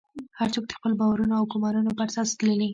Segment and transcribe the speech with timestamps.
[0.39, 2.67] هر څوک د خپلو باورونو او ګومانونو پر اساس تلي.